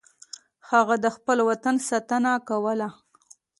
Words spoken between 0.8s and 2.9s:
د خپل وطن ساتنه کوله.